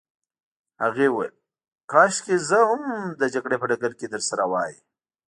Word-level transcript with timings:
هغې 0.83 1.07
وویل: 1.11 1.35
کاشکې 1.91 2.35
زه 2.49 2.59
هم 2.69 2.81
د 3.21 3.23
جګړې 3.33 3.57
په 3.59 3.65
ډګر 3.69 3.91
کي 3.99 4.05
درسره 4.13 4.43
وای. 4.51 4.73